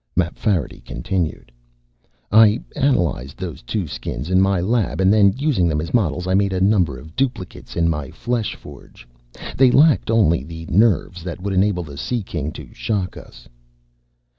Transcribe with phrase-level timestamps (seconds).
[0.15, 1.51] Mapfarity continued,
[2.31, 6.53] "I analyzed those two Skins in my lab and then, using them as models, made
[6.53, 9.05] a number of duplicates in my fleshforge.
[9.55, 13.47] They lacked only the nerves that would enable the Sea King to shock us."